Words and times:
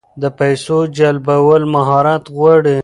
د 0.21 0.23
پیسو 0.39 0.77
جلبول 0.97 1.63
مهارت 1.75 2.23
غواړي. 2.35 2.77